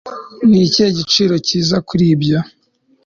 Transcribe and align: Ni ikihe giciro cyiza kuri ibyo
Ni 0.49 0.59
ikihe 0.67 0.89
giciro 0.97 1.35
cyiza 1.47 1.77
kuri 1.87 2.03
ibyo 2.13 2.39